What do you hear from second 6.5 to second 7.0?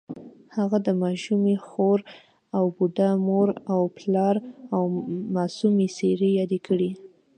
کړې